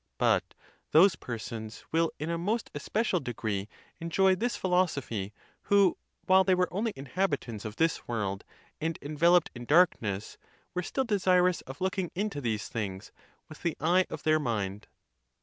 [0.17, 0.55] But
[0.93, 3.69] those persons will in a most especial degree
[3.99, 5.31] enjoy this philosophy,
[5.65, 8.43] who, while they were only inhabitants of this world
[8.79, 10.39] and enveloped in darkness,
[10.73, 13.11] were still desirous of looking into these things
[13.47, 14.87] with the eye of their mind.